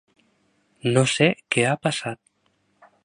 No 0.95 1.03
sé 1.15 1.27
què 1.57 1.67
ha 1.73 1.77
passat. 1.85 2.23